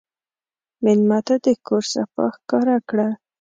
مېلمه 0.83 1.19
ته 1.27 1.35
د 1.45 1.47
کور 1.67 1.83
صفا 1.93 2.25
ښکاره 2.35 2.77
کړه. 2.89 3.07